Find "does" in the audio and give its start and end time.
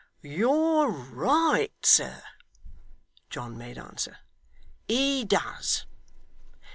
5.25-5.85